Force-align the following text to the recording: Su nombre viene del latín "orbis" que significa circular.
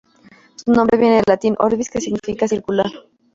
Su 0.55 0.71
nombre 0.73 0.97
viene 0.97 1.17
del 1.17 1.23
latín 1.27 1.53
"orbis" 1.59 1.91
que 1.91 2.01
significa 2.01 2.47
circular. 2.47 2.89